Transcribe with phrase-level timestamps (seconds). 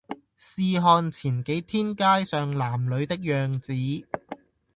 [0.39, 3.71] 試看前幾天街上男女的樣子，